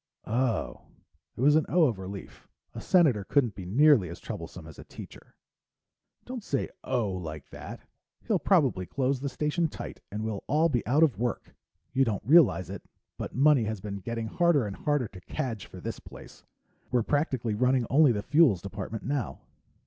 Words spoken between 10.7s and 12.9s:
out of work. You don't realize, it,